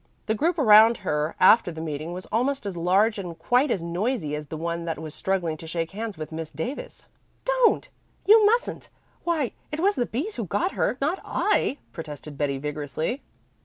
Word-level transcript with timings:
The 0.25 0.33
group 0.33 0.57
around 0.57 0.97
her 1.05 1.35
after 1.39 1.71
the 1.71 1.79
meeting 1.79 2.11
was 2.11 2.25
almost 2.31 2.65
as 2.65 2.75
large 2.75 3.19
and 3.19 3.37
quite 3.37 3.69
as 3.69 3.83
noisy 3.83 4.35
as 4.35 4.47
the 4.47 4.57
one 4.57 4.85
that 4.85 4.97
was 4.97 5.13
struggling 5.13 5.57
to 5.57 5.67
shake 5.67 5.91
hands 5.91 6.17
with 6.17 6.31
Miss 6.31 6.49
Davis. 6.49 7.07
"Don't! 7.45 7.87
You 8.25 8.43
mustn't. 8.47 8.89
Why, 9.25 9.51
it 9.71 9.79
was 9.79 9.93
the 9.95 10.07
B's 10.07 10.37
who 10.37 10.45
got 10.47 10.71
her, 10.71 10.97
not 11.01 11.19
I," 11.23 11.77
protested 11.93 12.35
Betty 12.35 12.57
vigorously. 12.57 13.21